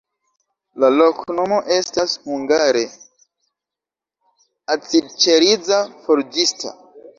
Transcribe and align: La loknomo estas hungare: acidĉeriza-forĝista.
La 0.83 0.87
loknomo 0.93 1.59
estas 1.75 2.15
hungare: 2.23 2.83
acidĉeriza-forĝista. 4.79 6.77